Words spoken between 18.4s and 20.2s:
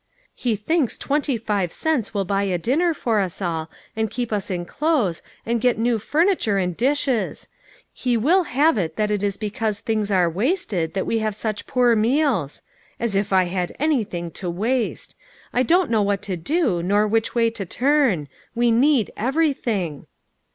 We need everything."